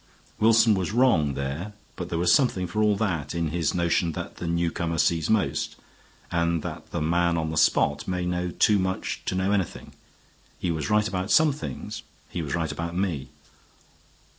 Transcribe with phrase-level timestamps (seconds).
[0.39, 4.37] Wilson was wrong there; but there was something, for all that, in his notion that
[4.37, 5.75] the newcomer sees most,
[6.31, 9.93] and that the man on the spot may know too much to know anything.
[10.59, 12.01] He was right about some things.
[12.29, 13.29] He was right about me."